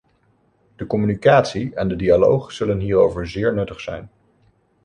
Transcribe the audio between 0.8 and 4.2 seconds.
communicatie en de dialoog zullen hiervoor zeer nuttig zijn.